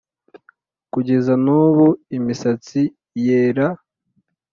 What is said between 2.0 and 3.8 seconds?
imisatsi yera